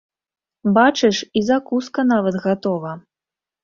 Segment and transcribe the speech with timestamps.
[0.77, 3.01] Бачыш, і закуска нават гатова!